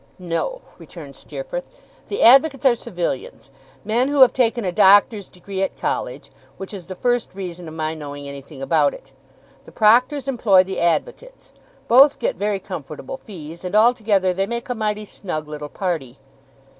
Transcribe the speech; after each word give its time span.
'No,' 0.17 0.63
returned 0.79 1.15
Steerforth, 1.15 1.69
'the 2.07 2.23
advocates 2.23 2.65
are 2.65 2.73
civilians 2.73 3.51
men 3.85 4.07
who 4.07 4.21
have 4.21 4.33
taken 4.33 4.65
a 4.65 4.71
doctor's 4.71 5.27
degree 5.29 5.61
at 5.61 5.77
college 5.77 6.31
which 6.57 6.73
is 6.73 6.85
the 6.87 6.95
first 6.95 7.35
reason 7.35 7.67
of 7.67 7.75
my 7.75 7.93
knowing 7.93 8.27
anything 8.27 8.63
about 8.63 8.95
it. 8.95 9.11
The 9.65 9.71
proctors 9.71 10.27
employ 10.27 10.63
the 10.63 10.79
advocates. 10.79 11.53
Both 11.87 12.17
get 12.17 12.35
very 12.35 12.57
comfortable 12.57 13.17
fees, 13.17 13.63
and 13.63 13.75
altogether 13.75 14.33
they 14.33 14.47
make 14.47 14.69
a 14.69 14.73
mighty 14.73 15.05
snug 15.05 15.47
little 15.47 15.69
party. 15.69 16.17